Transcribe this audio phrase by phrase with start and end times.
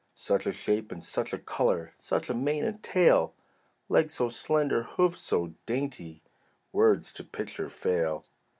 [0.15, 0.91] Such a shape!
[0.91, 1.93] and such a color!
[1.95, 3.35] Such a mane and tail!
[3.87, 6.23] Legs so slender, hoofs so dainty,
[6.73, 8.25] Words to picture fail.